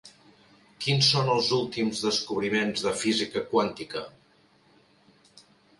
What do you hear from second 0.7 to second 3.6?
Quins són els últims descobriments de física